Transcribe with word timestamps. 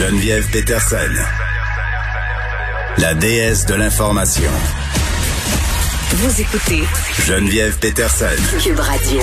Geneviève 0.00 0.50
Peterson, 0.50 0.96
la 2.96 3.12
déesse 3.12 3.66
de 3.66 3.74
l'information. 3.74 4.50
Vous 6.12 6.40
écoutez 6.40 6.84
Geneviève 7.26 7.78
Peterson. 7.78 8.24
Cube 8.64 8.78
Radio. 8.78 9.20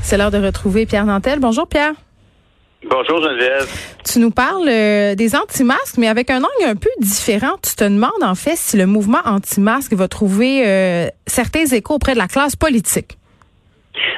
C'est 0.00 0.16
l'heure 0.16 0.30
de 0.30 0.38
retrouver 0.38 0.86
Pierre 0.86 1.04
Nantel. 1.04 1.40
Bonjour 1.40 1.68
Pierre. 1.68 1.92
Bonjour 2.88 3.22
Geneviève. 3.22 3.68
Tu 4.02 4.18
nous 4.18 4.30
parles 4.30 4.66
euh, 4.66 5.14
des 5.14 5.36
anti-masques, 5.36 5.98
mais 5.98 6.08
avec 6.08 6.30
un 6.30 6.38
angle 6.38 6.64
un 6.64 6.76
peu 6.76 6.88
différent. 6.98 7.56
Tu 7.62 7.74
te 7.74 7.84
demandes 7.84 8.22
en 8.22 8.34
fait 8.34 8.56
si 8.56 8.78
le 8.78 8.86
mouvement 8.86 9.20
anti-masque 9.26 9.92
va 9.92 10.08
trouver 10.08 10.66
euh, 10.66 11.06
certains 11.26 11.66
échos 11.66 11.96
auprès 11.96 12.14
de 12.14 12.18
la 12.18 12.28
classe 12.28 12.56
politique. 12.56 13.17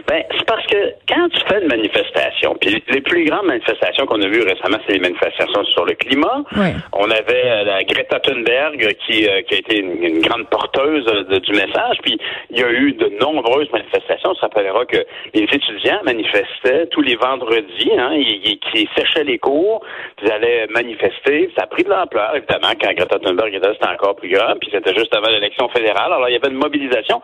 Ben, 0.07 0.23
c'est 0.37 0.45
parce 0.47 0.67
que 0.67 0.77
quand 1.09 1.29
tu 1.31 1.41
fais 1.49 1.63
une 1.63 1.69
manifestation, 1.69 2.55
puis 2.61 2.83
les 2.89 3.01
plus 3.01 3.25
grandes 3.25 3.47
manifestations 3.47 4.05
qu'on 4.07 4.21
a 4.21 4.27
vues 4.27 4.43
récemment, 4.43 4.79
c'est 4.87 4.95
les 4.95 4.99
manifestations 5.01 5.65
sur 5.65 5.85
le 5.85 5.95
climat. 5.95 6.43
Ouais. 6.57 6.75
On 6.93 7.11
avait 7.11 7.45
euh, 7.47 7.65
la 7.65 7.85
Greta 7.85 8.19
Thunberg 8.21 8.95
qui, 9.07 9.27
euh, 9.29 9.43
qui 9.43 9.55
a 9.55 9.59
été 9.59 9.79
une, 9.79 10.03
une 10.03 10.21
grande 10.21 10.49
porteuse 10.51 11.05
de- 11.05 11.39
du 11.39 11.53
message, 11.53 11.97
puis 12.03 12.19
il 12.51 12.59
y 12.59 12.63
a 12.65 12.71
eu 12.71 12.93
de 12.93 13.09
nombreuses 13.21 13.71
manifestations. 13.73 14.31
On 14.31 14.35
se 14.35 14.41
rappellera 14.41 14.85
que 14.87 14.99
les 15.35 15.45
étudiants 15.45 16.01
manifestaient 16.05 16.87
tous 16.91 17.03
les 17.03 17.17
vendredis, 17.17 17.91
hein, 17.97 18.11
ils, 18.15 18.59
ils- 18.75 18.89
séchaient 18.99 19.25
les 19.25 19.39
cours, 19.39 19.83
puis 20.17 20.27
ils 20.27 20.33
allaient 20.33 20.67
manifester. 20.69 21.51
Ça 21.57 21.65
a 21.65 21.67
pris 21.69 21.85
de 21.85 21.91
l'ampleur, 21.91 22.35
évidemment, 22.35 22.73
quand 22.81 22.93
Greta 22.93 23.19
Thunberg 23.19 23.55
était 23.55 23.67
là, 23.67 23.75
c'était 23.75 23.93
encore 23.93 24.17
plus 24.17 24.29
grand, 24.31 24.55
puis 24.61 24.69
c'était 24.73 24.95
juste 24.95 25.15
avant 25.15 25.29
l'élection 25.31 25.69
fédérale. 25.69 26.13
Alors, 26.13 26.29
il 26.29 26.33
y 26.33 26.37
avait 26.37 26.49
une 26.49 26.59
mobilisation. 26.59 27.23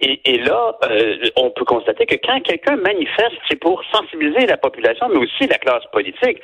Et, 0.00 0.18
et 0.24 0.38
là, 0.38 0.78
euh, 0.90 1.16
on 1.36 1.50
peut 1.50 1.64
constater 1.66 1.89
que 1.98 2.16
quand 2.24 2.40
quelqu'un 2.40 2.76
manifeste, 2.76 3.36
c'est 3.48 3.58
pour 3.60 3.82
sensibiliser 3.92 4.46
la 4.46 4.56
population, 4.56 5.08
mais 5.08 5.18
aussi 5.18 5.46
la 5.46 5.58
classe 5.58 5.84
politique. 5.92 6.40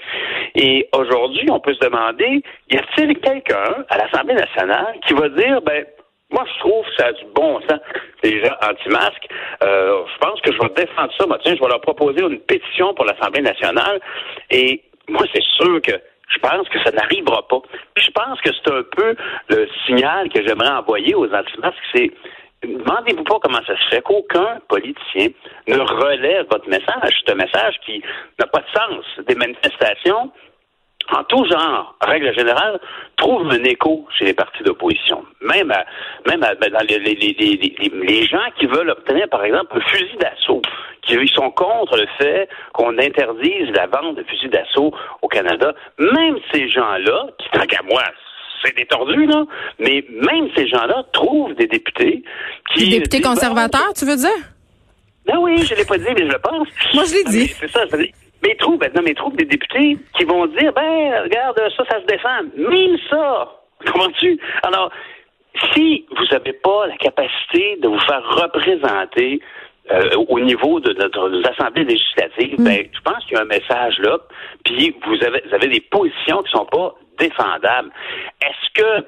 Et 0.55 0.89
aujourd'hui, 0.93 1.51
on 1.51 1.61
peut 1.61 1.75
se 1.75 1.81
demander, 1.81 2.43
y 2.71 2.77
a-t-il 2.77 3.19
quelqu'un 3.19 3.85
à 3.89 3.99
l'Assemblée 3.99 4.35
nationale 4.35 4.95
qui 5.07 5.15
va 5.15 5.29
dire, 5.29 5.61
ben, 5.63 5.85
moi, 6.31 6.45
je 6.53 6.59
trouve 6.59 6.85
que 6.85 6.95
ça 6.97 7.07
a 7.07 7.13
du 7.13 7.25
bon 7.35 7.61
sens, 7.69 7.79
les 8.25 8.45
gens 8.45 8.55
anti-masques. 8.69 9.29
Euh, 9.63 10.03
je 10.13 10.19
pense 10.19 10.41
que 10.41 10.53
je 10.53 10.59
vais 10.59 10.75
défendre 10.75 11.13
ça. 11.17 11.27
Moi, 11.27 11.39
tiens, 11.43 11.55
je 11.55 11.61
vais 11.61 11.69
leur 11.69 11.81
proposer 11.81 12.21
une 12.21 12.41
pétition 12.41 12.95
pour 12.95 13.05
l'Assemblée 13.05 13.43
nationale. 13.43 14.01
Et 14.51 14.83
moi, 15.09 15.23
c'est 15.33 15.43
sûr 15.43 15.81
que 15.83 15.93
je 16.29 16.39
pense 16.39 16.69
que 16.69 16.83
ça 16.83 16.91
n'arrivera 16.91 17.47
pas. 17.47 17.61
Je 17.97 18.11
pense 18.11 18.41
que 18.41 18.51
c'est 18.53 18.73
un 18.73 18.83
peu 18.97 19.15
le 19.51 19.69
signal 19.87 20.29
que 20.31 20.45
j'aimerais 20.45 20.71
envoyer 20.71 21.15
aux 21.15 21.33
anti-masques, 21.33 21.77
c'est 21.95 22.11
Demandez-vous 22.63 23.25
pas 23.25 23.39
comment 23.43 23.61
ça 23.67 23.77
se 23.77 23.85
fait 23.91 24.03
qu'aucun 24.03 24.61
politicien 24.69 25.29
ne 25.69 25.79
relève 25.79 26.47
votre 26.51 26.69
message. 26.69 27.13
C'est 27.25 27.33
un 27.33 27.37
message 27.37 27.77
qui 27.85 28.03
n'a 28.39 28.47
pas 28.47 28.61
de 28.61 28.67
sens. 28.79 29.05
Des 29.27 29.35
manifestations, 29.35 30.33
en 31.13 31.23
tout 31.25 31.45
genre, 31.45 31.95
règle 32.01 32.35
générale, 32.35 32.81
trouvent 33.17 33.49
un 33.51 33.63
écho 33.63 34.07
chez 34.19 34.25
les 34.25 34.35
partis 34.35 34.63
d'opposition. 34.65 35.25
Même, 35.43 35.71
à- 35.71 35.85
même 36.27 36.43
à- 36.43 36.55
ben, 36.57 36.71
dans 36.73 36.85
les, 36.87 38.27
gens 38.27 38.51
qui 38.59 38.67
veulent 38.67 38.91
obtenir, 38.91 39.29
par 39.29 39.45
exemple, 39.45 39.77
un 39.77 39.81
fusil 39.81 40.17
d'assaut, 40.17 40.63
qui 41.03 41.29
sont 41.29 41.51
contre 41.53 41.97
le 41.97 42.07
fait 42.19 42.49
qu'on 42.73 42.99
interdise 42.99 43.71
la 43.77 43.87
vente 43.87 44.17
de 44.17 44.25
fusils 44.25 44.51
d'assaut 44.51 44.93
au 45.23 45.29
Canada. 45.29 45.73
Même 45.99 46.39
ces 46.53 46.69
gens-là, 46.69 47.27
qui, 47.39 47.49
tant 47.51 47.67
qu'à 47.67 47.83
moi, 47.89 48.03
c'est 48.67 48.77
détordu, 48.77 49.27
là, 49.27 49.45
mais 49.79 50.05
même 50.11 50.49
ces 50.57 50.67
gens-là 50.69 51.05
trouvent 51.13 51.55
des 51.55 51.67
députés 51.67 52.23
qui... 52.75 52.85
Les 52.87 52.99
députés 52.99 53.19
disent, 53.19 53.27
conservateurs, 53.27 53.93
tu 53.97 54.05
veux 54.05 54.17
dire? 54.17 54.31
ben 55.27 55.39
oui, 55.41 55.59
je 55.65 55.75
l'ai 55.75 55.85
pas 55.85 55.99
dit, 55.99 56.05
mais 56.09 56.27
je 56.27 56.33
le 56.33 56.39
pense. 56.39 56.69
Moi, 56.95 57.05
je 57.05 57.13
l'ai 57.15 57.23
Ah, 57.27 57.31
dit. 57.31 57.49
C'est 57.49 57.71
ça, 57.71 57.85
dit- 57.87 58.13
Mais 58.43 58.51
ils 58.53 58.57
trouvent, 58.59 58.79
non, 58.95 59.03
mais 59.05 59.11
ils 59.11 59.15
trouvent 59.17 59.37
des 59.37 59.45
députés 59.45 59.97
qui 60.17 60.25
vont 60.25 60.47
dire, 60.47 60.73
ben, 60.73 61.23
regarde, 61.25 61.61
ça, 61.77 61.85
ça 61.91 62.01
se 62.01 62.07
défend. 62.07 62.43
Même 62.57 62.97
ça! 63.11 63.53
Comprends-tu? 63.87 64.39
Alors, 64.63 64.91
si 65.75 66.07
vous 66.17 66.25
n'avez 66.31 66.53
pas 66.53 66.87
la 66.87 66.97
capacité 66.97 67.77
de 67.83 67.89
vous 67.89 67.99
faire 68.01 68.23
représenter 68.25 69.41
euh, 69.91 70.11
au 70.29 70.39
niveau 70.41 70.81
de 70.81 70.93
notre 70.95 71.29
nos 71.29 71.43
assemblées 71.49 71.85
législatives, 71.85 72.57
ben, 72.59 72.87
je 72.93 73.01
pense 73.01 73.25
qu'il 73.25 73.37
y 73.37 73.37
a 73.39 73.43
un 73.43 73.47
message 73.47 73.99
là, 74.01 74.19
puis 74.65 74.95
vous 75.07 75.25
avez, 75.25 75.43
vous 75.49 75.55
avez 75.55 75.69
des 75.69 75.81
positions 75.81 76.43
qui 76.43 76.51
sont 76.51 76.67
pas 76.67 76.95
défendables. 77.19 77.91
Est-ce 78.41 78.83
que 78.83 79.07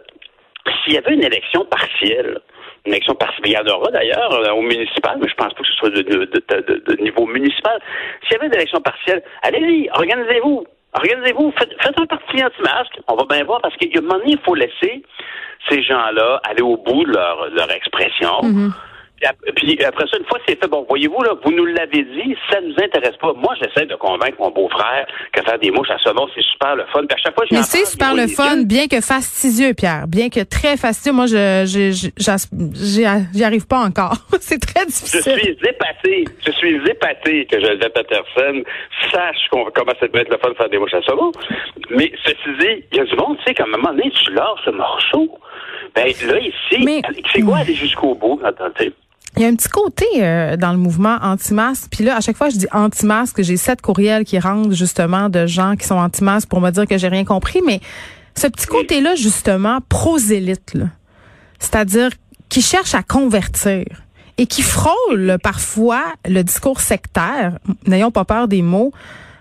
s'il 0.84 0.94
y 0.94 0.98
avait 0.98 1.14
une 1.14 1.24
élection 1.24 1.64
partielle, 1.64 2.38
une 2.86 2.92
élection 2.92 3.14
partielle, 3.14 3.46
il 3.46 3.52
y 3.52 3.58
en 3.58 3.66
aura 3.74 3.90
d'ailleurs 3.90 4.32
euh, 4.32 4.52
au 4.52 4.62
municipal, 4.62 5.18
mais 5.20 5.28
je 5.28 5.34
pense 5.34 5.52
pas 5.54 5.62
que 5.62 5.66
ce 5.66 5.74
soit 5.74 5.90
de, 5.90 7.02
niveau 7.02 7.26
municipal. 7.26 7.78
S'il 8.22 8.32
y 8.32 8.36
avait 8.36 8.46
une 8.46 8.54
élection 8.54 8.80
partielle, 8.80 9.22
allez-y, 9.42 9.88
organisez-vous. 9.90 10.66
Organisez-vous, 10.94 11.52
faites, 11.58 12.00
un 12.00 12.06
parti 12.06 12.42
anti-masque. 12.42 12.98
On 13.08 13.14
va 13.14 13.24
bien 13.28 13.44
voir 13.44 13.60
parce 13.60 13.76
qu'à 13.76 13.86
un 13.94 14.00
moment 14.00 14.18
donné, 14.18 14.32
il 14.32 14.38
faut 14.38 14.54
laisser 14.54 15.02
ces 15.68 15.82
gens-là 15.82 16.40
aller 16.44 16.62
au 16.62 16.78
bout 16.78 17.04
de 17.04 17.12
leur, 17.12 17.70
expression. 17.72 18.38
Ap- 18.38 18.72
Puis 19.56 19.82
après 19.84 20.04
ça, 20.10 20.16
une 20.18 20.24
fois 20.26 20.38
que 20.38 20.44
c'est 20.48 20.60
fait, 20.60 20.68
bon, 20.68 20.86
voyez-vous, 20.88 21.22
là, 21.22 21.32
vous 21.44 21.50
nous 21.50 21.66
l'avez 21.66 22.02
dit, 22.04 22.36
ça 22.50 22.60
nous 22.60 22.74
intéresse 22.82 23.16
pas. 23.20 23.32
Moi, 23.34 23.54
j'essaie 23.60 23.86
de 23.86 23.94
convaincre 23.96 24.36
mon 24.38 24.50
beau-frère 24.50 25.06
que 25.32 25.42
faire 25.42 25.58
des 25.58 25.70
mouches 25.70 25.90
à 25.90 25.98
saumon, 25.98 26.26
c'est 26.34 26.42
super 26.44 26.76
le 26.76 26.84
fun. 26.92 27.00
Puis 27.06 27.14
à 27.14 27.16
chaque 27.16 27.34
fois, 27.34 27.44
Mais 27.50 27.62
c'est 27.62 27.84
super 27.84 28.14
je 28.16 28.22
le 28.22 28.28
fun, 28.28 28.62
bien 28.64 28.86
que 28.86 29.00
fastidieux, 29.00 29.74
Pierre. 29.74 30.06
Bien 30.06 30.28
que 30.28 30.40
très 30.44 30.76
fastidieux. 30.76 31.12
Moi, 31.12 31.26
je, 31.26 31.64
je, 31.66 31.90
je- 31.92 32.10
j'y 32.74 33.04
j'y 33.34 33.44
arrive 33.44 33.66
pas 33.66 33.80
encore. 33.80 34.14
c'est 34.40 34.60
très 34.60 34.82
Je 34.82 34.86
difficile. 34.86 35.22
suis 35.38 35.56
épaté. 35.68 36.24
Je 36.46 36.52
suis 36.52 36.76
épaté 36.88 37.46
que 37.46 37.60
Joseph 37.60 37.92
Peterson 37.92 38.62
sache 39.12 39.36
comment 39.50 39.92
ça 40.00 40.08
peut 40.08 40.18
être 40.18 40.30
le 40.30 40.38
fun 40.38 40.50
de 40.50 40.54
faire 40.54 40.68
des 40.68 40.78
mouches 40.78 40.94
à 40.94 41.02
saumon. 41.02 41.32
Mais 41.90 42.12
ceci 42.24 42.36
dit, 42.60 42.84
il 42.92 42.98
y 42.98 43.00
a 43.00 43.04
du 43.04 43.16
monde, 43.16 43.36
tu 43.38 43.44
sais, 43.46 43.54
qu'à 43.54 43.64
un 43.64 43.76
moment 43.76 43.90
donné, 43.90 44.10
tu 44.10 44.32
lâches 44.32 44.66
le 44.66 44.72
morceau. 44.72 45.38
Ben 45.94 46.06
là, 46.06 46.38
ici, 46.38 46.84
Mais- 46.84 47.00
c'est 47.34 47.42
quoi 47.42 47.58
aller 47.58 47.74
jusqu'au 47.74 48.14
bout? 48.14 48.40
Sais. 48.78 48.92
Il 49.38 49.42
y 49.42 49.44
a 49.44 49.48
un 49.48 49.54
petit 49.54 49.68
côté 49.68 50.04
euh, 50.16 50.56
dans 50.56 50.72
le 50.72 50.78
mouvement 50.78 51.16
anti-masque. 51.22 51.92
Puis 51.92 52.02
là, 52.02 52.16
à 52.16 52.20
chaque 52.20 52.36
fois 52.36 52.48
je 52.48 52.56
dis 52.56 52.66
anti-masque, 52.72 53.40
j'ai 53.40 53.56
sept 53.56 53.80
courriels 53.80 54.24
qui 54.24 54.36
rentrent 54.40 54.72
justement 54.72 55.28
de 55.28 55.46
gens 55.46 55.76
qui 55.76 55.86
sont 55.86 55.94
anti-masque 55.94 56.48
pour 56.48 56.60
me 56.60 56.72
dire 56.72 56.88
que 56.88 56.98
j'ai 56.98 57.06
rien 57.06 57.24
compris. 57.24 57.60
Mais 57.64 57.80
ce 58.34 58.48
petit 58.48 58.66
côté-là, 58.66 59.14
justement, 59.14 59.78
prosélyte, 59.88 60.76
c'est-à-dire 61.60 62.10
qui 62.48 62.62
cherche 62.62 62.96
à 62.96 63.04
convertir 63.04 63.84
et 64.38 64.46
qui 64.46 64.62
frôle 64.62 65.38
parfois 65.40 66.02
le 66.28 66.42
discours 66.42 66.80
sectaire, 66.80 67.60
n'ayons 67.86 68.10
pas 68.10 68.24
peur 68.24 68.48
des 68.48 68.62
mots, 68.62 68.92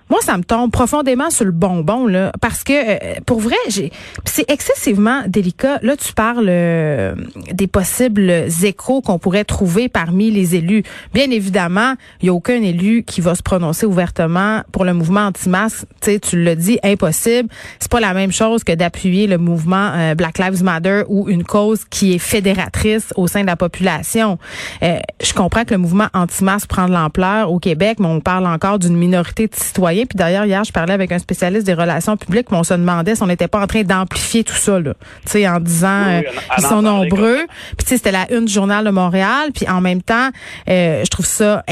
moi, 0.10 0.20
ça 0.22 0.38
me 0.38 0.44
tombe 0.44 0.72
profondément 0.72 1.30
sur 1.30 1.46
le 1.46 1.52
bonbon, 1.52 2.08
là, 2.08 2.32
parce 2.42 2.64
que, 2.64 2.74
euh, 2.74 3.20
pour 3.26 3.40
vrai, 3.40 3.56
j'ai, 3.68 3.92
c'est 4.26 4.50
excessivement 4.50 5.24
délicat. 5.28 5.80
Là, 5.82 5.98
tu 5.98 6.14
parles 6.14 6.48
euh, 6.50 7.16
des 7.52 7.68
possibles 7.68 8.30
échos 8.64 9.02
qu'on 9.02 9.20
pourrait 9.20 9.44
trouver 9.44 9.90
parmi 9.90 10.32
les 10.32 10.56
élus. 10.56 10.84
Bien 11.14 11.30
évidemment, 11.32 11.96
il 12.22 12.28
y 12.28 12.30
a 12.30 12.34
aucun 12.34 12.62
élu 12.62 13.04
qui 13.04 13.22
va 13.22 13.36
se 13.36 13.44
prononcer 13.44 13.86
ouvertement 13.86 14.62
pour 14.72 14.86
le 14.86 14.94
mouvement 14.94 15.28
anti-masque. 15.28 15.86
Tu 16.02 16.42
l'as 16.42 16.56
dit, 16.56 16.80
impossible. 16.84 17.50
C'est 17.80 17.92
pas 17.92 18.00
la 18.00 18.14
même 18.14 18.32
chose 18.32 18.64
que 18.64 18.74
d'appuyer 18.74 19.28
le 19.28 19.38
mouvement 19.38 19.92
euh, 19.94 20.16
Black 20.16 20.38
Lives 20.38 20.64
Matter 20.64 21.04
ou 21.08 21.30
une 21.30 21.44
cause 21.44 21.84
qui 21.90 22.14
est 22.14 22.20
fédératrice 22.20 23.14
au 23.16 23.28
sein 23.28 23.42
de 23.42 23.48
la 23.48 23.56
population. 23.56 24.38
Euh, 24.84 25.00
je 25.22 25.34
comprends 25.34 25.66
que 25.66 25.74
le 25.74 25.80
mouvement 25.80 26.08
anti-masque 26.14 26.68
prend 26.68 26.88
de 26.88 26.94
l'ampleur 26.94 27.52
au 27.52 27.60
Québec, 27.60 27.98
mais 28.00 28.08
on 28.08 28.20
parle 28.20 28.48
encore 28.48 28.80
d'une 28.80 28.96
minorité 28.96 29.48
de 29.48 29.56
citoyens. 29.56 29.97
Puis 30.06 30.18
d'ailleurs, 30.18 30.46
hier, 30.46 30.64
je 30.64 30.72
parlais 30.72 30.94
avec 30.94 31.12
un 31.12 31.20
spécialiste 31.20 31.66
des 31.66 31.74
relations 31.74 32.18
publiques, 32.18 32.48
mais 32.52 32.58
on 32.58 32.64
se 32.64 32.74
demandait 32.74 33.16
si 33.16 33.24
on 33.24 33.28
n'était 33.28 33.48
pas 33.48 33.62
en 33.62 33.68
train 33.68 33.84
d'amplifier 33.84 34.44
tout 34.44 34.56
ça, 34.56 34.80
là. 34.80 34.94
Tu 35.26 35.32
sais, 35.32 35.48
en 35.48 35.60
disant, 35.60 36.04
Oui, 36.08 36.14
euh, 36.14 36.22
oui, 36.22 36.28
en- 36.50 36.54
en 36.54 36.56
ils 36.58 36.62
sont 36.64 36.82
nombreux. 36.82 37.40
Puis 37.78 37.86
tu 37.86 37.86
sais, 37.88 37.98
c'était 37.98 38.12
la 38.12 38.32
une 38.32 38.46
du 38.46 38.54
journal 38.54 38.86
de 38.86 38.90
Montréal. 38.92 39.50
Puis 39.54 39.68
en 39.70 39.82
même 39.82 40.02
temps, 40.02 40.30
euh, 40.70 41.04
je 41.04 41.10
trouve 41.10 41.26
ça, 41.26 41.64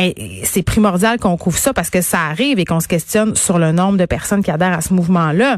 c'est 0.43 0.63
primordial 0.63 1.19
qu'on 1.19 1.37
couvre 1.37 1.57
ça 1.57 1.73
parce 1.73 1.89
que 1.89 2.01
ça 2.01 2.19
arrive 2.29 2.59
et 2.59 2.65
qu'on 2.65 2.79
se 2.79 2.87
questionne 2.87 3.35
sur 3.35 3.59
le 3.59 3.71
nombre 3.71 3.97
de 3.97 4.05
personnes 4.05 4.43
qui 4.43 4.51
adhèrent 4.51 4.77
à 4.77 4.81
ce 4.81 4.93
mouvement-là. 4.93 5.57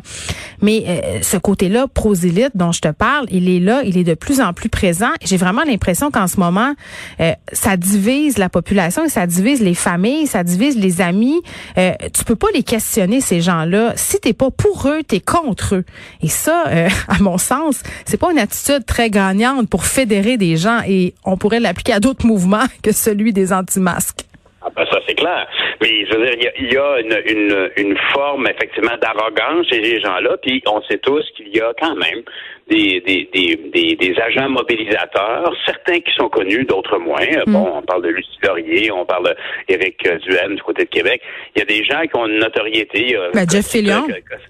Mais 0.62 0.84
euh, 0.88 1.20
ce 1.22 1.38
côté-là, 1.38 1.88
prosélyte 1.94 2.52
dont 2.56 2.72
je 2.72 2.82
te 2.82 2.88
parle, 2.90 3.26
il 3.32 3.50
est 3.50 3.60
là, 3.60 3.82
il 3.84 3.98
est 3.98 4.04
de 4.04 4.14
plus 4.14 4.42
en 4.42 4.54
plus 4.54 4.70
présent. 4.70 5.10
J'ai 5.24 5.38
vraiment 5.38 5.64
l'impression 5.64 6.12
qu'en 6.12 6.28
ce 6.28 6.40
moment, 6.40 6.74
euh, 7.20 7.32
ça 7.54 7.78
divise 7.78 8.38
la 8.38 8.50
population 8.50 9.04
et 9.06 9.10
ça 9.10 9.26
divise 9.28 9.62
les 9.62 9.74
familles, 9.76 10.28
ça 10.28 10.44
divise 10.44 10.78
les 10.78 11.02
amis. 11.02 11.40
Euh, 11.78 11.92
tu 12.14 12.24
peux 12.24 12.36
pas 12.36 12.48
questionner 12.64 13.22
ces 13.22 13.42
gens-là. 13.42 13.94
Si 13.96 14.20
t'es 14.20 14.34
pas 14.34 14.52
pour 14.52 14.88
eux, 14.88 15.04
t'es 15.04 15.20
contre 15.20 15.76
eux. 15.76 15.86
Et 16.22 16.30
ça, 16.30 16.66
euh, 16.68 16.90
à 17.08 17.20
mon 17.20 17.38
sens, 17.38 17.82
c'est 18.06 18.18
pas 18.18 18.32
une 18.32 18.40
attitude 18.40 18.86
très 18.86 19.10
gagnante 19.10 19.70
pour 19.70 19.86
fédérer 19.86 20.38
des 20.38 20.58
gens 20.58 20.82
et 20.88 21.14
on 21.26 21.38
pourrait 21.38 21.60
l'appliquer 21.60 21.94
à 21.94 22.00
d'autres 22.00 22.26
mouvements 22.26 22.66
que 22.84 22.92
celui 22.92 23.34
des 23.34 23.54
anti-masques. 23.54 24.27
Ah 24.68 24.72
ben 24.76 24.86
ça, 24.92 25.00
c'est 25.08 25.16
clair. 25.16 25.48
Mais 25.82 26.06
je 26.06 26.14
veux 26.18 26.26
dire, 26.26 26.36
il 26.36 26.44
y 26.44 26.48
a, 26.48 26.52
il 26.60 26.74
y 26.74 26.78
a 26.78 27.00
une, 27.00 27.38
une, 27.38 27.70
une 27.78 27.98
forme, 28.14 28.48
effectivement, 28.48 28.98
d'arrogance 29.02 29.66
chez 29.70 29.82
ces 29.82 30.02
gens-là. 30.02 30.36
Puis 30.44 30.62
on 30.68 30.82
sait 30.84 30.98
tous 30.98 31.24
qu'il 31.38 31.56
y 31.56 31.62
a 31.62 31.72
quand 31.80 31.96
même 31.96 32.22
des, 32.70 33.00
des, 33.02 33.30
des, 33.34 33.96
des, 33.96 34.16
agents 34.20 34.50
mobilisateurs, 34.50 35.54
certains 35.66 36.00
qui 36.02 36.12
sont 36.16 36.28
connus, 36.28 36.66
d'autres 36.66 36.98
moins. 36.98 37.26
Bon, 37.48 37.78
on 37.78 37.82
parle 37.82 38.04
de 38.04 38.10
Lucie 38.10 38.38
Laurier, 38.44 38.92
on 38.92 39.06
parle 39.06 39.34
d'Éric 39.70 40.04
Duhaime 40.28 40.56
du 40.56 40.62
côté 40.64 40.84
de 40.84 40.90
Québec. 40.90 41.22
Il 41.56 41.60
y 41.60 41.62
a 41.62 41.66
des 41.66 41.84
gens 41.86 42.02
qui 42.02 42.16
ont 42.18 42.28
une 42.28 42.40
notoriété. 42.40 43.16
euh, 43.16 43.32
Ben, 43.34 43.48
Jeff 43.50 43.64
que- 43.66 43.72
Fillion. 43.72 44.04
que- 44.08 44.14
que- 44.14 44.42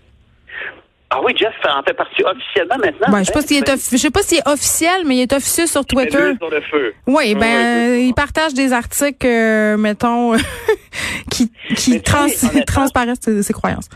Ah 1.09 1.21
oui, 1.23 1.33
Jeff 1.37 1.53
en 1.65 1.81
fait 1.83 1.93
partie 1.93 2.21
officiellement 2.23 2.75
maintenant. 2.77 3.07
Ben, 3.09 3.19
je 3.19 3.23
sais 3.25 3.31
pas 3.33 3.41
s'il 3.41 3.57
est 3.57 3.69
offi- 3.69 3.91
je 3.93 3.97
sais 3.97 4.11
pas 4.11 4.21
s'il 4.23 4.39
est 4.39 4.47
officiel, 4.47 5.03
mais 5.05 5.15
il 5.17 5.21
est 5.21 5.33
officieux 5.33 5.65
sur 5.65 5.85
Twitter. 5.85 6.17
l'huile 6.17 6.37
sur 6.37 6.49
le 6.49 6.61
feu. 6.61 6.93
Oui, 7.07 7.33
ben 7.33 7.41
Ouais, 7.91 8.03
il 8.05 8.13
partage 8.13 8.53
des 8.53 8.73
articles, 8.73 9.25
euh, 9.25 9.77
mettons, 9.77 10.33
qui, 11.31 12.01
trans, 12.01 12.27
transparaissent 12.67 13.21
ses, 13.21 13.41
ses 13.41 13.53
croyances. 13.53 13.87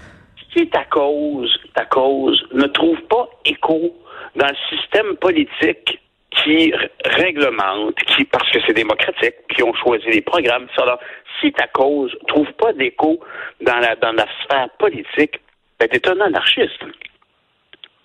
si 0.55 0.67
ta 0.69 0.85
cause, 0.85 1.53
ta 1.75 1.85
cause 1.85 2.41
ne 2.53 2.67
trouve 2.67 2.99
pas 3.09 3.27
écho 3.45 3.93
dans 4.37 4.47
le 4.47 4.77
système 4.77 5.15
politique 5.17 5.99
qui 6.43 6.73
réglemente, 7.05 7.95
qui 8.07 8.23
parce 8.25 8.49
que 8.51 8.59
c'est 8.65 8.73
démocratique, 8.73 9.35
qui 9.53 9.63
ont 9.63 9.73
choisi 9.73 10.05
les 10.11 10.21
programmes, 10.21 10.67
ça, 10.77 10.97
si 11.41 11.51
ta 11.51 11.67
cause 11.67 12.15
trouve 12.29 12.47
pas 12.57 12.71
d'écho 12.73 13.19
dans 13.61 13.77
la 13.79 13.95
dans 13.97 14.13
la 14.13 14.25
sphère 14.43 14.69
politique, 14.79 15.41
ben 15.89 15.99
t'es 15.99 16.09
un 16.09 16.19
anarchiste. 16.21 16.81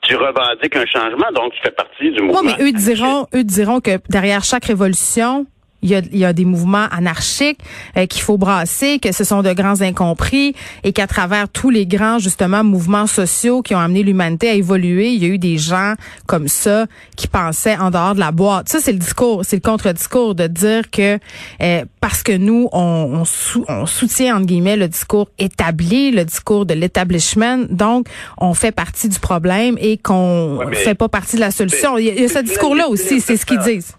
Tu 0.03 0.15
revendiques 0.17 0.77
un 0.77 0.87
changement, 0.87 1.31
donc 1.35 1.53
tu 1.55 1.61
fais 1.63 1.71
partie 1.73 2.11
du 2.13 2.21
Oui, 2.21 2.27
mouvement. 2.29 2.43
mais 2.59 2.65
eux 2.65 2.73
diront, 2.73 3.27
eux 3.35 3.43
diront 3.45 3.81
que 3.81 3.99
derrière 4.09 4.45
chaque 4.45 4.67
révolution, 4.67 5.47
il 5.87 5.91
y 5.93 5.95
a, 5.95 6.03
il 6.13 6.19
y 6.19 6.25
a 6.25 6.33
des 6.33 6.45
mouvements 6.45 6.87
anarchiques 6.91 7.61
euh, 7.97 8.07
qu'il 8.07 8.23
faut 8.23 8.37
brasser, 8.39 8.99
que 8.99 9.13
ce 9.13 9.25
sont 9.25 9.43
de 9.43 9.53
grands 9.53 9.81
incompris 9.81 10.55
et 10.85 10.93
qu'à 10.93 11.07
travers 11.07 11.49
tous 11.49 11.71
les 11.71 11.87
grands 11.87 12.19
justement 12.19 12.65
mouvements 12.65 13.07
sociaux 13.07 13.63
qui 13.63 13.75
ont 13.75 13.79
amené 13.79 14.03
l'humanité 14.03 14.49
à 14.51 14.55
évoluer, 14.55 15.11
il 15.11 15.23
y 15.23 15.27
a 15.27 15.29
eu 15.29 15.39
des 15.39 15.59
gens 15.59 15.95
comme 16.27 16.49
ça 16.49 16.87
qui 17.17 17.29
pensaient 17.29 17.77
en 17.77 17.91
dehors 17.91 18.15
de 18.15 18.21
la 18.21 18.33
boîte. 18.33 18.69
Ça 18.69 18.79
c'est 18.81 18.93
le 18.93 18.99
discours, 18.99 19.43
c'est 19.45 19.57
le 19.57 19.63
contre-discours 19.63 20.35
de 20.35 20.47
dire 20.49 20.91
que 20.91 21.19
euh, 21.63 21.85
parce 22.01 22.23
que 22.23 22.33
nous 22.33 22.69
on, 22.73 22.81
on, 23.21 23.25
sou- 23.25 23.65
on 23.69 23.87
soutient 23.87 24.37
entre 24.37 24.47
guillemets 24.47 24.77
le 24.77 24.89
discours 24.89 25.29
établi, 25.39 26.11
le 26.11 26.25
discours 26.25 26.67
de 26.67 26.75
l'établissement, 26.75 27.59
donc 27.71 28.09
on 28.39 28.55
fait 28.55 28.73
partie 28.73 29.09
du 29.09 29.19
problème 29.21 29.77
et 29.81 29.99
qu'on 29.99 30.57
Ouais, 30.59 30.75
fait 30.75 30.95
pas 30.95 31.09
partie 31.09 31.37
de 31.37 31.41
la 31.41 31.51
solution. 31.51 31.99
Il 31.99 32.07
y 32.07 32.11
a, 32.11 32.15
il 32.15 32.21
y 32.23 32.25
a 32.25 32.29
ce 32.29 32.35
c'est- 32.35 32.43
discours-là 32.43 32.89
aussi, 32.89 33.21
c'est 33.21 33.37
ce 33.37 33.47
qu'ils 33.47 33.59
disent. 33.61 33.93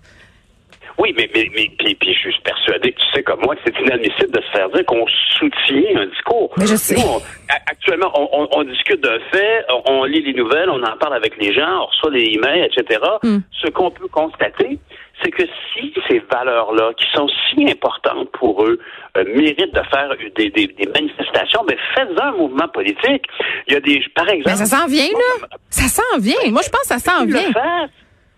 Oui, 0.97 1.13
mais, 1.15 1.29
mais, 1.33 1.47
mais 1.55 1.69
puis, 1.77 1.93
puis 1.95 2.13
je 2.13 2.29
suis 2.31 2.41
persuadé 2.41 2.91
que 2.91 2.99
tu 2.99 3.05
sais 3.13 3.23
comme 3.23 3.39
moi 3.41 3.55
que 3.55 3.61
c'est 3.65 3.79
inadmissible 3.79 4.31
de 4.31 4.41
se 4.41 4.51
faire 4.51 4.67
dire 4.69 4.83
qu'on 4.85 5.05
soutient 5.37 6.01
un 6.01 6.05
discours. 6.07 6.51
Mais 6.57 6.65
je 6.65 6.75
sais. 6.75 6.95
Nous, 6.95 7.01
on- 7.07 7.21
actuellement, 7.69 8.11
on, 8.15 8.27
on, 8.31 8.47
on 8.51 8.63
discute 8.63 9.01
d'un 9.01 9.19
fait, 9.31 9.63
on, 9.85 10.03
lit 10.05 10.21
les 10.23 10.33
nouvelles, 10.33 10.69
on 10.69 10.81
en 10.83 10.97
parle 10.97 11.13
avec 11.15 11.37
les 11.39 11.53
gens, 11.53 11.83
on 11.83 11.85
reçoit 11.85 12.11
des 12.11 12.23
emails, 12.33 12.63
etc. 12.71 12.99
Hmm. 13.23 13.39
Ce 13.63 13.67
qu'on 13.69 13.91
peut 13.91 14.07
constater, 14.07 14.79
c'est 15.23 15.31
que 15.31 15.43
si 15.73 15.93
ces 16.09 16.19
valeurs-là, 16.31 16.91
qui 16.97 17.05
sont 17.13 17.27
si 17.49 17.69
importantes 17.69 18.29
pour 18.31 18.63
eux, 18.65 18.79
euh, 19.17 19.23
méritent 19.35 19.73
de 19.73 19.81
faire 19.91 20.09
des, 20.35 20.49
des, 20.49 20.67
des 20.67 20.87
manifestations, 20.87 21.63
ben 21.67 21.77
faites 21.95 22.09
un 22.19 22.31
mouvement 22.31 22.67
politique. 22.69 23.25
Il 23.67 23.73
y 23.73 23.75
a 23.75 23.79
des, 23.79 24.03
par 24.15 24.27
exemple, 24.29 24.49
Mais 24.59 24.65
ça 24.65 24.77
s'en 24.77 24.87
vient, 24.87 25.05
là. 25.05 25.47
Ça 25.69 25.87
s'en 25.87 26.17
vient. 26.19 26.51
Moi, 26.51 26.61
je 26.63 26.69
pense 26.69 26.81
que 26.81 26.87
ça 26.87 26.99
s'en 26.99 27.25
vient. 27.25 27.51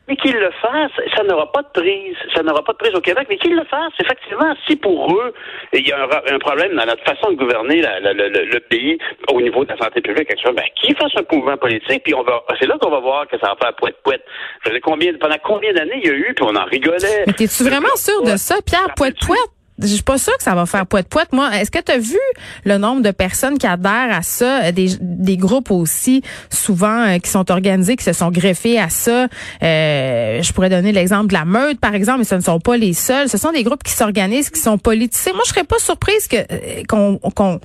Mais 0.09 0.15
qu'ils 0.15 0.35
le 0.35 0.49
fassent, 0.61 0.99
ça 1.15 1.23
n'aura 1.23 1.51
pas 1.51 1.61
de 1.61 1.67
prise. 1.79 2.15
Ça 2.35 2.41
n'aura 2.41 2.63
pas 2.63 2.73
de 2.73 2.77
prise 2.79 2.95
au 2.95 3.01
Québec, 3.01 3.27
mais 3.29 3.37
qu'ils 3.37 3.55
le 3.55 3.63
fassent. 3.65 3.93
Effectivement, 4.03 4.53
si 4.67 4.75
pour 4.75 5.13
eux, 5.13 5.33
il 5.71 5.87
y 5.87 5.91
a 5.91 6.03
un, 6.03 6.39
problème 6.39 6.75
dans 6.75 6.85
notre 6.85 7.03
façon 7.03 7.31
de 7.31 7.35
gouverner 7.37 7.81
la- 7.81 7.99
la- 7.99 8.13
le, 8.13 8.59
pays 8.59 8.97
au 9.31 9.39
niveau 9.39 9.63
de 9.65 9.69
la 9.71 9.77
santé 9.77 10.01
publique, 10.01 10.29
etc., 10.31 10.51
ben, 10.55 10.65
qu'ils 10.81 10.95
fassent 10.97 11.15
un 11.15 11.35
mouvement 11.35 11.57
politique, 11.57 12.03
puis 12.03 12.13
on 12.15 12.23
va, 12.23 12.43
c'est 12.59 12.67
là 12.67 12.77
qu'on 12.81 12.89
va 12.89 12.99
voir 12.99 13.27
que 13.27 13.37
ça 13.39 13.49
va 13.49 13.55
faire 13.61 13.75
poète-poète. 13.75 14.23
Je 14.65 14.79
combien, 14.79 15.13
pendant 15.13 15.37
combien 15.43 15.73
d'années 15.73 15.99
il 16.03 16.07
y 16.07 16.11
a 16.11 16.15
eu, 16.15 16.33
puis 16.35 16.45
on 16.47 16.55
en 16.55 16.65
rigolait. 16.65 17.23
Mais 17.27 17.33
t'es-tu 17.33 17.63
vraiment 17.63 17.95
sûr 17.95 18.21
de 18.23 18.35
ça, 18.37 18.55
Pierre? 18.65 18.93
Poète-Poète? 18.95 19.58
Je 19.81 19.87
suis 19.87 20.03
pas 20.03 20.17
sûre 20.17 20.35
que 20.37 20.43
ça 20.43 20.55
va 20.55 20.65
faire 20.65 20.85
poète-poète. 20.85 21.31
Moi, 21.31 21.49
est-ce 21.57 21.71
que 21.71 21.79
tu 21.79 21.91
as 21.91 21.97
vu 21.97 22.19
le 22.65 22.77
nombre 22.77 23.01
de 23.01 23.11
personnes 23.11 23.57
qui 23.57 23.67
adhèrent 23.67 24.11
à 24.11 24.21
ça, 24.21 24.63
euh, 24.63 24.71
des, 24.71 24.89
des 24.99 25.37
groupes 25.37 25.71
aussi, 25.71 26.21
souvent, 26.49 27.07
euh, 27.07 27.17
qui 27.17 27.29
sont 27.29 27.49
organisés, 27.49 27.95
qui 27.95 28.03
se 28.03 28.13
sont 28.13 28.29
greffés 28.29 28.79
à 28.79 28.89
ça? 28.89 29.27
Euh, 29.63 30.41
je 30.41 30.53
pourrais 30.53 30.69
donner 30.69 30.91
l'exemple 30.91 31.27
de 31.27 31.33
la 31.33 31.45
meute, 31.45 31.79
par 31.79 31.95
exemple, 31.95 32.19
mais 32.19 32.25
ce 32.25 32.35
ne 32.35 32.41
sont 32.41 32.59
pas 32.59 32.77
les 32.77 32.93
seuls. 32.93 33.29
Ce 33.29 33.37
sont 33.37 33.51
des 33.51 33.63
groupes 33.63 33.83
qui 33.83 33.93
s'organisent, 33.93 34.49
qui 34.49 34.59
sont 34.59 34.77
politisés. 34.77 35.31
Moi, 35.31 35.41
je 35.45 35.49
serais 35.49 35.63
pas 35.63 35.79
surprise 35.79 36.27
que 36.27 36.37
euh, 36.37 36.83
qu'on 36.87 37.17
qu'on 37.17 37.59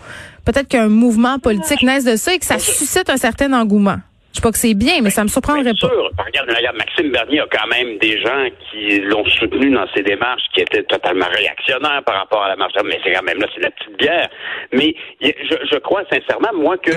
peut-être 0.44 0.68
qu'un 0.68 0.88
mouvement 0.88 1.38
politique 1.38 1.82
naisse 1.82 2.04
de 2.04 2.16
ça 2.16 2.34
et 2.34 2.38
que 2.38 2.46
ça 2.46 2.58
suscite 2.58 3.10
un 3.10 3.16
certain 3.16 3.52
engouement. 3.52 3.98
Je 4.34 4.40
sais 4.40 4.42
pas 4.42 4.50
que 4.50 4.58
c'est 4.58 4.74
bien, 4.74 4.94
mais 5.00 5.10
ça 5.10 5.22
me 5.22 5.28
surprendrait 5.28 5.62
Bien 5.62 5.74
pas. 5.74 5.86
sûr. 5.86 6.10
Regarde, 6.26 6.50
regarde, 6.50 6.76
Maxime 6.76 7.12
Bernier 7.12 7.38
a 7.40 7.46
quand 7.46 7.68
même 7.68 7.98
des 7.98 8.20
gens 8.20 8.46
qui 8.68 8.98
l'ont 9.02 9.24
soutenu 9.26 9.70
dans 9.70 9.86
ses 9.94 10.02
démarches, 10.02 10.42
qui 10.52 10.60
étaient 10.60 10.82
totalement 10.82 11.26
réactionnaires 11.32 12.02
par 12.04 12.16
rapport 12.16 12.42
à 12.42 12.48
la 12.48 12.56
marche. 12.56 12.72
Mais 12.84 12.98
c'est 13.04 13.12
quand 13.12 13.22
même 13.22 13.38
là, 13.38 13.46
c'est 13.54 13.62
la 13.62 13.70
petite 13.70 13.96
bière. 13.96 14.28
Mais 14.72 14.96
je, 15.22 15.54
je 15.70 15.78
crois 15.78 16.02
sincèrement, 16.10 16.48
moi, 16.52 16.76
que 16.78 16.90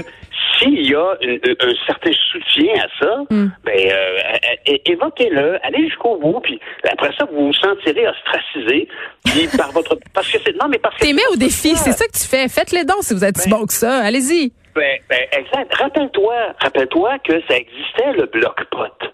s'il 0.57 0.81
y 0.89 0.95
a 0.95 1.13
une- 1.22 1.39
un 1.62 1.74
certain 1.86 2.10
soutien 2.31 2.74
à 2.84 2.88
ça, 3.00 3.18
Hmm. 3.30 3.50
ben 3.63 3.78
euh, 3.92 4.78
évoquez-le, 4.88 5.60
allez 5.63 5.88
jusqu'au 5.90 6.18
bout, 6.18 6.40
puis 6.42 6.60
après 6.92 7.12
ça, 7.19 7.25
vous 7.31 7.48
vous 7.48 7.54
sentirez 7.54 8.07
ostracisé, 8.07 8.88
puis 9.25 9.48
par 9.56 9.72
votre 9.74 9.95
parce 10.12 10.31
que 10.31 10.40
c'est 10.44 10.56
non, 10.56 10.68
mais 10.69 10.80
parce 10.80 10.95
que 10.95 11.01
T'es 11.06 11.13
mis 11.13 11.22
au 11.31 11.36
défi, 11.36 11.75
c'est 11.75 11.92
ça 11.92 12.06
que 12.07 12.18
tu 12.18 12.28
fais. 12.28 12.48
Faites 12.50 12.72
les 12.72 12.83
dons 12.83 13.01
si 13.01 13.13
vous 13.13 13.24
êtes 13.24 13.38
si 13.38 13.48
bon 13.50 13.66
que 13.68 13.74
ça. 13.74 14.00
Allez-y. 14.00 14.54
Ben, 14.77 15.00
ben, 15.09 15.19
exact. 15.31 15.74
Rappelle-toi, 15.75 16.35
rappelle-toi 16.59 17.19
que 17.19 17.41
ça 17.50 17.57
existait 17.57 18.13
le 18.13 18.25
bloc 18.27 18.63
pot. 18.71 19.07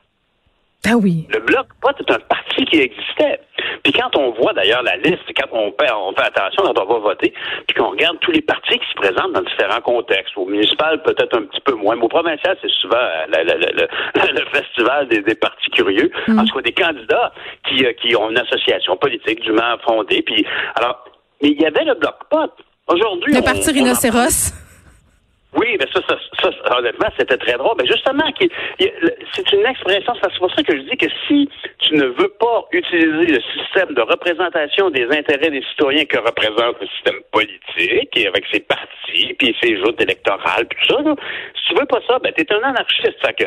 Ah 0.85 0.97
oui. 1.01 1.25
Le 1.29 1.39
Bloc 1.39 1.67
pot 1.81 1.91
est 1.97 2.11
un 2.11 2.19
parti 2.19 2.65
qui 2.65 2.81
existait. 2.81 3.39
Puis 3.83 3.93
quand 3.93 4.13
on 4.17 4.31
voit 4.31 4.51
d'ailleurs 4.51 4.83
la 4.83 4.97
liste, 4.97 5.23
quand 5.37 5.47
on 5.53 5.71
fait, 5.79 5.89
on 5.93 6.13
fait 6.13 6.23
attention 6.27 6.63
quand 6.65 6.77
on 6.77 6.93
va 6.95 6.99
voter, 6.99 7.33
puis 7.67 7.75
qu'on 7.77 7.91
regarde 7.91 8.17
tous 8.19 8.31
les 8.31 8.41
partis 8.41 8.77
qui 8.79 8.89
se 8.89 8.95
présentent 8.95 9.31
dans 9.31 9.43
différents 9.43 9.79
contextes, 9.79 10.35
au 10.37 10.45
municipal 10.45 11.01
peut-être 11.03 11.37
un 11.37 11.43
petit 11.43 11.61
peu 11.61 11.73
moins, 11.75 11.95
mais 11.95 12.03
au 12.03 12.09
provincial 12.09 12.57
c'est 12.61 12.69
souvent 12.81 12.97
euh, 12.97 13.25
le, 13.31 14.45
festival 14.51 15.07
des, 15.07 15.21
des 15.21 15.35
partis 15.35 15.69
curieux, 15.69 16.11
en 16.27 16.43
tout 16.43 16.53
cas 16.55 16.61
des 16.61 16.73
candidats 16.73 17.31
qui, 17.69 17.85
euh, 17.85 17.93
qui 17.93 18.13
ont 18.17 18.29
une 18.29 18.39
association 18.39 18.97
politique 18.97 19.39
dûment 19.41 19.77
fondée. 19.85 20.21
Puis 20.21 20.45
alors, 20.75 21.05
mais 21.41 21.51
il 21.51 21.61
y 21.61 21.65
avait 21.65 21.85
le 21.85 21.93
Bloc 21.93 22.15
pot. 22.29 22.51
Aujourd'hui, 22.87 23.31
Le 23.31 23.39
on- 23.39 23.43
parti 23.43 23.69
on 23.69 23.73
rhinocéros. 23.73 24.51
Oui, 25.55 25.77
mais 25.79 25.85
ça, 25.93 26.01
ça, 26.07 26.17
ça, 26.41 26.77
honnêtement, 26.77 27.07
c'était 27.17 27.37
très 27.37 27.53
drôle. 27.53 27.75
Mais 27.77 27.85
justement, 27.85 28.23
c'est 28.79 29.51
une 29.53 29.65
expression, 29.65 30.13
c'est 30.21 30.39
pour 30.39 30.51
ça 30.53 30.63
que 30.63 30.75
je 30.75 30.81
dis 30.81 30.97
que 30.97 31.07
si 31.27 31.49
tu 31.79 31.95
ne 31.95 32.05
veux 32.05 32.31
pas 32.39 32.65
utiliser 32.71 33.33
le 33.33 33.41
système 33.53 33.93
de 33.93 34.01
représentation 34.01 34.89
des 34.89 35.05
intérêts 35.05 35.51
des 35.51 35.63
citoyens 35.69 36.05
que 36.05 36.17
représente 36.17 36.79
le 36.81 36.87
système 36.87 37.21
politique, 37.31 38.09
et 38.15 38.27
avec 38.27 38.45
ses 38.51 38.61
partis, 38.61 39.33
puis 39.37 39.55
ses 39.61 39.77
joutes 39.77 40.01
électorales, 40.01 40.65
puis 40.67 40.87
tout 40.87 40.95
ça, 40.95 41.01
là, 41.01 41.15
si 41.55 41.73
tu 41.73 41.79
veux 41.79 41.85
pas 41.85 41.99
ça, 42.07 42.19
ben 42.19 42.33
t'es 42.33 42.51
un 42.51 42.61
anarchiste. 42.63 43.25
Fait 43.25 43.33
que 43.33 43.45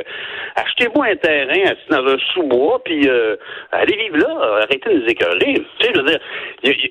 achetez-vous 0.57 1.03
un 1.03 1.17
terrain 1.17 1.75
dans 1.91 2.07
un 2.07 2.19
sous-bois, 2.33 2.83
puis 2.85 3.09
euh, 3.09 3.37
allez 3.73 3.97
vivre 3.97 4.19
là, 4.19 4.63
arrêtez 4.63 4.91
de 4.91 5.01
nous 5.01 5.07
écœurer. 5.07 5.55
Tu 5.55 5.87
sais, 5.87 5.93
je 5.95 6.01
veux 6.01 6.07
dire, 6.07 6.21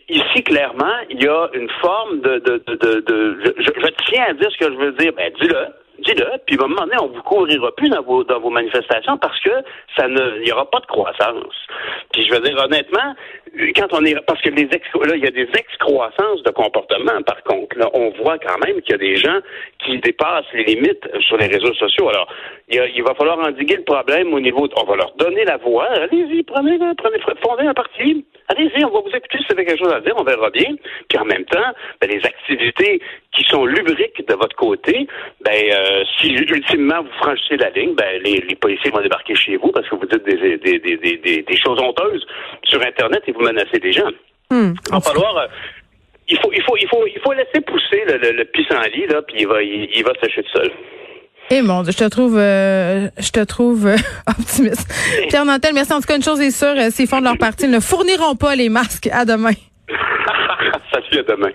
ici, 0.10 0.44
clairement, 0.44 0.94
il 1.10 1.24
y 1.24 1.28
a 1.28 1.48
une 1.54 1.70
forme 1.82 2.22
de... 2.22 2.40
de, 2.40 2.64
de, 2.68 3.00
de, 3.00 3.56
je 3.60 3.90
tiens 4.10 4.26
à 4.30 4.34
dire 4.34 4.52
ce 4.52 4.58
que 4.58 4.72
je 4.72 4.78
veux 4.78 4.92
dire. 4.94 5.05
Ben, 5.12 5.32
dis-le. 5.40 5.85
Dis-le, 6.00 6.26
puis 6.46 6.58
à 6.60 6.64
un 6.64 6.68
moment 6.68 6.82
donné, 6.86 6.98
on 7.02 7.08
vous 7.08 7.22
couvrira 7.24 7.74
plus 7.76 7.90
dans 7.90 8.02
vos, 8.02 8.24
dans 8.24 8.40
vos 8.40 8.50
manifestations 8.50 9.18
parce 9.18 9.40
que 9.42 9.52
ça 9.98 10.08
ne, 10.08 10.38
il 10.38 10.44
n'y 10.44 10.52
aura 10.52 10.70
pas 10.70 10.80
de 10.80 10.86
croissance. 10.86 11.56
Puis 12.12 12.26
je 12.26 12.34
veux 12.34 12.42
dire, 12.42 12.58
honnêtement, 12.64 13.16
quand 13.76 13.88
on 13.94 14.04
est, 14.04 14.16
parce 14.26 14.42
que 14.42 14.50
les 14.50 14.64
ex, 14.64 14.86
là, 14.94 15.16
il 15.16 15.24
y 15.24 15.28
a 15.28 15.32
des 15.32 15.48
excroissances 15.58 16.44
de 16.44 16.52
comportement, 16.52 17.22
par 17.26 17.42
contre. 17.44 17.78
Là, 17.78 17.90
on 17.94 18.10
voit 18.22 18.38
quand 18.40 18.58
même 18.66 18.82
qu'il 18.82 18.92
y 18.92 18.96
a 18.96 18.98
des 18.98 19.16
gens 19.16 19.40
qui 19.80 19.98
dépassent 20.00 20.52
les 20.54 20.64
limites 20.66 21.08
sur 21.22 21.38
les 21.38 21.48
réseaux 21.48 21.74
sociaux. 21.76 22.10
Alors, 22.10 22.28
il, 22.70 23.04
va 23.04 23.14
falloir 23.16 23.40
endiguer 23.40 23.78
le 23.78 23.84
problème 23.84 24.34
au 24.34 24.40
niveau, 24.40 24.68
de- 24.68 24.74
on 24.78 24.86
va 24.86 24.96
leur 24.98 25.14
donner 25.18 25.46
la 25.46 25.58
voix. 25.58 25.86
Allez-y, 25.86 26.44
prenez, 26.44 26.78
prenez, 26.98 27.20
fondez 27.42 27.66
un 27.68 27.74
parti. 27.74 28.26
Allez-y, 28.48 28.86
on 28.86 28.90
va 28.90 29.00
vous 29.00 29.10
écouter 29.16 29.38
si 29.40 29.46
vous 29.48 29.54
avez 29.54 29.66
quelque 29.66 29.84
chose 29.84 29.94
à 29.94 30.02
dire, 30.02 30.14
on 30.18 30.24
verra 30.24 30.50
bien. 30.50 30.76
Puis 31.10 31.18
en 31.18 31.26
même 31.26 31.46
temps, 31.46 31.72
ben, 32.02 32.10
les 32.10 32.24
activités 32.26 33.02
qui 33.36 33.44
sont 33.46 33.66
lubriques 33.66 34.28
de 34.28 34.34
votre 34.36 34.56
côté, 34.56 35.08
ben, 35.42 35.52
euh, 35.72 35.85
si 36.20 36.28
ultimement 36.34 37.02
vous 37.04 37.12
franchissez 37.18 37.58
la 37.58 37.70
ligne, 37.72 37.94
ben, 37.96 38.22
les, 38.24 38.44
les 38.48 38.56
policiers 38.56 38.92
vont 38.92 39.02
débarquer 39.02 39.36
chez 39.36 39.58
vous 39.58 39.72
parce 39.72 39.88
que 39.90 39.96
vous 39.96 40.06
dites 40.06 40.24
des, 40.26 40.58
des, 40.58 40.80
des, 40.80 40.98
des, 40.98 41.18
des, 41.18 41.42
des 41.44 41.58
choses 41.58 41.80
honteuses 41.82 42.26
sur 42.64 42.82
Internet 42.82 43.22
et 43.28 43.32
vous 43.32 43.42
menacez 43.42 43.80
des 43.80 43.92
gens. 43.92 44.10
Hmm. 44.50 44.74
Il 44.88 44.92
va 44.94 45.00
falloir. 45.02 45.38
euh, 45.38 45.48
il 46.28 46.38
faut, 46.40 46.52
il 46.54 46.64
faut, 46.64 46.76
il 46.78 46.88
faut, 46.88 47.06
il 47.08 47.20
faut 47.24 47.34
laisser 47.34 47.62
pousser 47.62 48.04
le, 48.08 48.18
le, 48.18 48.32
le 48.38 48.46
pissenlit 48.46 49.06
là, 49.08 49.22
puis 49.22 49.38
il 49.42 49.48
va, 49.48 49.62
il, 49.62 49.90
il 49.96 50.04
va 50.04 50.12
sécher 50.22 50.42
tout 50.44 50.58
seul. 50.60 50.72
Eh 51.52 51.62
mon 51.62 51.84
Dieu, 51.84 51.92
je 51.92 51.98
te 52.04 52.10
trouve, 52.10 52.38
euh, 52.40 53.08
je 53.20 53.30
te 53.32 53.44
trouve 53.44 53.86
euh, 53.86 53.96
optimiste. 54.28 54.92
Pierre 55.30 55.46
Nantel, 55.46 55.74
merci. 55.76 55.94
En 55.94 56.00
tout 56.00 56.08
cas, 56.08 56.16
une 56.16 56.24
chose 56.24 56.42
est 56.42 56.50
sûre, 56.50 56.74
euh, 56.76 56.90
s'ils 56.90 57.08
font 57.08 57.20
de 57.20 57.26
leur 57.26 57.38
partie, 57.38 57.66
ils 57.66 57.72
ne 57.72 57.80
fourniront 57.80 58.36
pas 58.36 58.56
les 58.56 58.70
masques. 58.70 59.08
À 59.12 59.26
demain. 59.26 59.52
Salut 60.92 61.20
à 61.20 61.24
demain. 61.36 61.52